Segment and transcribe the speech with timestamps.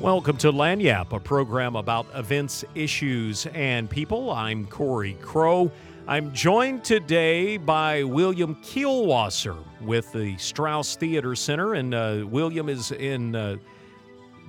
[0.00, 4.30] Welcome to Lagniappe, a program about events, issues, and people.
[4.30, 5.72] I'm Corey Crow.
[6.06, 12.92] I'm joined today by William Kielwasser with the Strauss Theater Center, and uh, William is
[12.92, 13.56] in uh,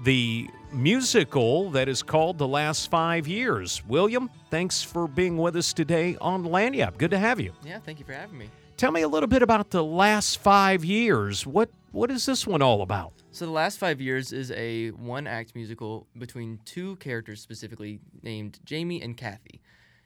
[0.04, 3.82] the musical that is called The Last Five Years.
[3.88, 6.98] William, thanks for being with us today on Lagniappe.
[6.98, 7.54] Good to have you.
[7.64, 8.50] Yeah, thank you for having me.
[8.78, 11.48] Tell me a little bit about The Last Five Years.
[11.48, 13.12] What What is this one all about?
[13.32, 18.60] So, The Last Five Years is a one act musical between two characters specifically named
[18.66, 19.62] Jamie and Kathy.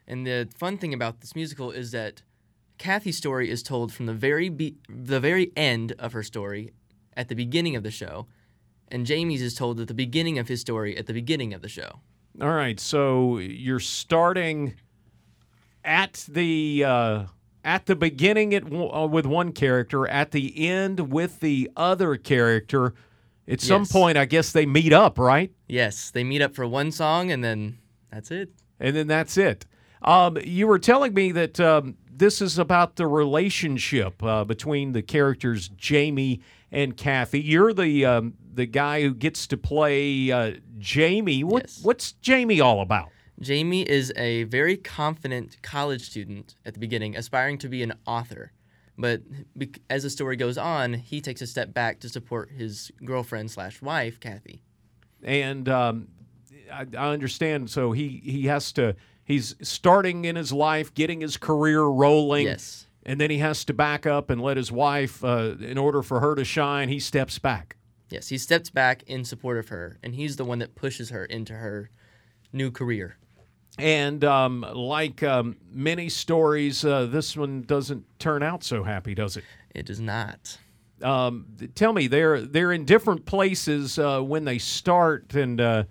[0.07, 2.21] And the fun thing about this musical is that
[2.77, 6.71] Kathy's story is told from the very be- the very end of her story
[7.17, 8.27] at the beginning of the show,
[8.87, 11.67] and Jamie's is told at the beginning of his story at the beginning of the
[11.67, 11.99] show.
[12.39, 14.75] All right, so you're starting
[15.83, 17.25] at the uh,
[17.63, 22.93] at the beginning at, uh, with one character, at the end with the other character.
[23.47, 25.51] At some point, I guess they meet up, right?
[25.67, 27.79] Yes, they meet up for one song, and then
[28.11, 28.49] that's it.
[28.79, 29.65] And then that's it.
[30.01, 35.01] Um, you were telling me that um, this is about the relationship uh, between the
[35.01, 37.41] characters Jamie and Kathy.
[37.41, 41.43] You're the um, the guy who gets to play uh, Jamie.
[41.43, 41.79] What, Yes.
[41.83, 43.09] What's Jamie all about?
[43.41, 48.51] Jamie is a very confident college student at the beginning, aspiring to be an author.
[48.97, 49.21] But
[49.89, 53.81] as the story goes on, he takes a step back to support his girlfriend slash
[53.81, 54.61] wife, Kathy.
[55.23, 56.09] and um,
[56.71, 57.69] I, I understand.
[57.69, 58.95] So he he has to.
[59.23, 62.45] He's starting in his life, getting his career rolling.
[62.45, 62.87] Yes.
[63.03, 66.19] And then he has to back up and let his wife, uh, in order for
[66.19, 67.77] her to shine, he steps back.
[68.09, 71.25] Yes, he steps back in support of her, and he's the one that pushes her
[71.25, 71.89] into her
[72.51, 73.17] new career.
[73.81, 79.37] And um, like um, many stories, uh, this one doesn't turn out so happy, does
[79.37, 79.43] it?
[79.73, 80.59] It does not.
[81.01, 85.83] Um, tell me, they're they're in different places uh, when they start and uh,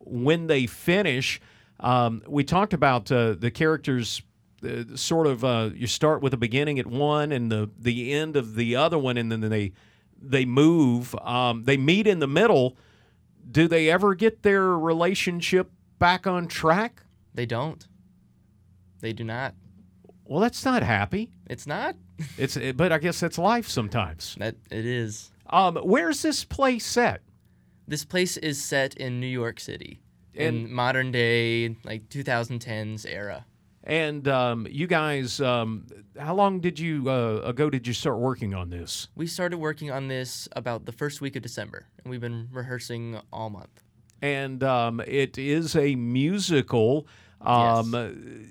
[0.00, 1.40] when they finish.
[1.80, 4.20] Um, we talked about uh, the characters.
[4.62, 8.36] Uh, sort of, uh, you start with the beginning at one and the the end
[8.36, 9.72] of the other one, and then they
[10.20, 11.14] they move.
[11.22, 12.76] Um, they meet in the middle.
[13.50, 17.02] Do they ever get their relationship back on track?
[17.34, 17.86] They don't.
[19.00, 19.54] They do not.
[20.24, 21.32] Well, that's not happy.
[21.48, 21.96] It's not.
[22.36, 24.36] It's but I guess that's life sometimes.
[24.38, 25.32] That it is.
[25.48, 27.22] Um, where's this play set?
[27.88, 30.02] This place is set in New York City
[30.34, 33.46] in modern day, like 2010s era.
[33.82, 35.86] And um, you guys, um,
[36.18, 39.08] how long did you uh, ago did you start working on this?
[39.14, 43.18] We started working on this about the first week of December, and we've been rehearsing
[43.32, 43.82] all month.
[44.22, 47.06] And um, it is a musical.
[47.40, 48.48] Um,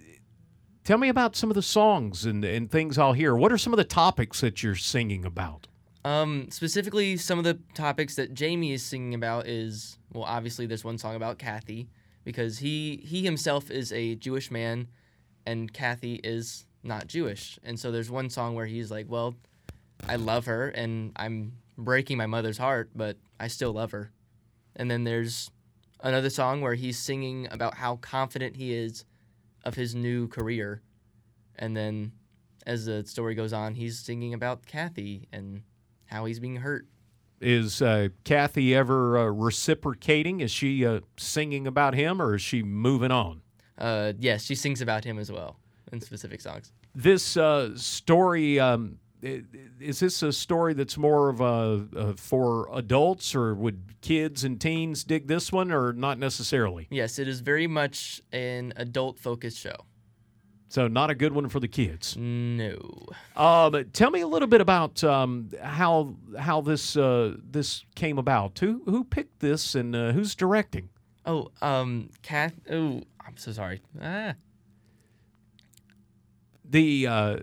[0.83, 3.35] Tell me about some of the songs and, and things I'll hear.
[3.35, 5.67] What are some of the topics that you're singing about?
[6.03, 10.83] Um, specifically, some of the topics that Jamie is singing about is well, obviously, there's
[10.83, 11.89] one song about Kathy
[12.23, 14.87] because he he himself is a Jewish man,
[15.45, 19.35] and Kathy is not Jewish, and so there's one song where he's like, "Well,
[20.07, 24.11] I love her, and I'm breaking my mother's heart, but I still love her."
[24.75, 25.51] And then there's
[26.01, 29.05] another song where he's singing about how confident he is
[29.63, 30.81] of his new career,
[31.57, 32.11] and then
[32.65, 35.63] as the story goes on, he's singing about Kathy and
[36.05, 36.87] how he's being hurt.
[37.41, 40.41] Is uh, Kathy ever uh, reciprocating?
[40.41, 43.41] Is she uh, singing about him or is she moving on?
[43.77, 45.57] Uh, yes, she sings about him as well
[45.91, 46.73] in specific songs.
[46.93, 53.35] this uh, story um, is this a story that's more of a, uh for adults
[53.35, 57.67] or would kids and teens dig this one or not necessarily Yes, it is very
[57.67, 59.75] much an adult-focused show.
[60.69, 62.77] so not a good one for the kids No.
[63.35, 68.57] um, tell me a little bit about um, how how this uh, this came about
[68.59, 70.89] who who picked this and uh, who's directing
[71.25, 72.53] Oh, um, Kath.
[72.71, 73.81] Oh, I'm so sorry.
[74.01, 74.33] Ah.
[76.67, 77.37] the uh,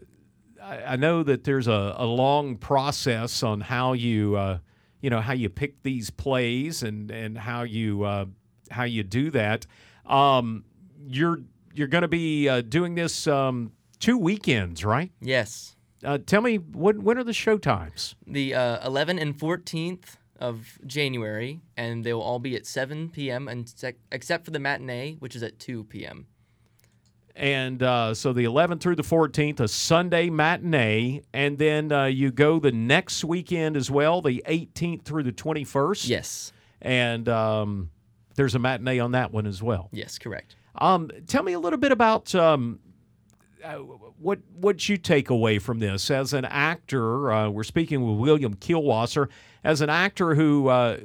[0.66, 4.59] I, I know that there's a, a long process on how you uh,
[5.01, 8.27] you know how you pick these plays and and how you uh,
[8.71, 9.66] how you do that.
[10.04, 10.65] Um,
[11.07, 11.39] you're
[11.74, 15.13] you're going to be uh, doing this um, two weekends, right?
[15.21, 15.77] Yes.
[16.04, 18.15] Uh, tell me when when are the show times?
[18.27, 23.48] The uh, 11th and 14th of January, and they will all be at 7 p.m.
[23.48, 26.27] and sec- except for the matinee, which is at 2 p.m.
[27.36, 32.30] And uh, so the 11th through the 14th, a Sunday matinee, and then uh, you
[32.30, 36.09] go the next weekend as well, the 18th through the 21st.
[36.09, 36.53] Yes.
[36.80, 37.91] and um,
[38.36, 39.91] there's a matinee on that one as well.
[39.92, 40.56] Yes, correct.
[40.78, 42.78] Um, tell me a little bit about um,
[43.66, 43.78] uh,
[44.18, 47.33] what what you take away from this as an actor?
[47.33, 49.28] Uh, we're speaking with William Kielwasser
[49.65, 50.98] as an actor who uh,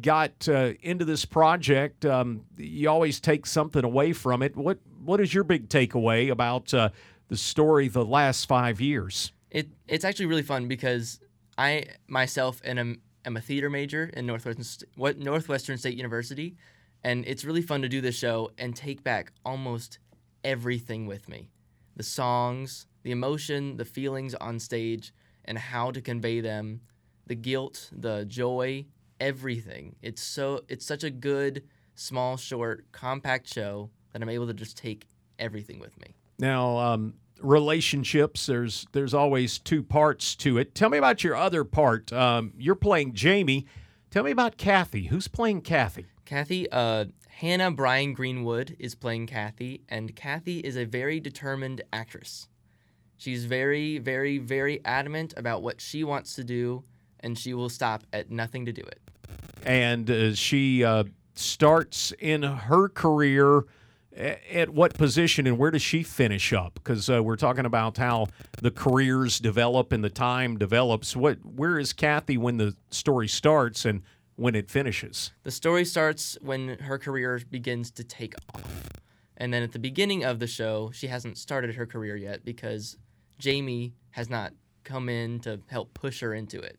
[0.00, 2.04] got uh, into this project.
[2.04, 4.56] Um, you always take something away from it.
[4.56, 6.90] What what is your big takeaway about uh,
[7.28, 9.32] the story the last five years?
[9.50, 11.20] It it's actually really fun because
[11.56, 16.56] I myself am, am a theater major in Northwestern what Northwestern State University,
[17.04, 19.98] and it's really fun to do this show and take back almost
[20.44, 21.50] everything with me
[21.98, 25.12] the songs, the emotion, the feelings on stage,
[25.44, 26.80] and how to convey them,
[27.26, 28.86] the guilt, the joy,
[29.20, 29.96] everything.
[30.00, 31.64] It's so it's such a good,
[31.94, 35.06] small, short, compact show that I'm able to just take
[35.38, 36.14] everything with me.
[36.38, 38.46] Now, um, relationships.
[38.46, 40.74] There's there's always two parts to it.
[40.74, 42.12] Tell me about your other part.
[42.12, 43.66] Um, you're playing Jamie.
[44.10, 45.06] Tell me about Kathy.
[45.06, 46.06] Who's playing Kathy?
[46.28, 52.48] Kathy, uh, Hannah Bryan Greenwood is playing Kathy, and Kathy is a very determined actress.
[53.16, 56.84] She's very, very, very adamant about what she wants to do,
[57.20, 59.00] and she will stop at nothing to do it.
[59.64, 61.04] And uh, she uh,
[61.34, 63.64] starts in her career
[64.14, 66.74] at what position and where does she finish up?
[66.74, 68.26] Because uh, we're talking about how
[68.60, 71.16] the careers develop and the time develops.
[71.16, 74.02] What, where is Kathy when the story starts, and
[74.38, 75.32] when it finishes.
[75.42, 78.88] The story starts when her career begins to take off.
[79.36, 82.96] And then at the beginning of the show, she hasn't started her career yet because
[83.38, 84.52] Jamie has not
[84.84, 86.78] come in to help push her into it.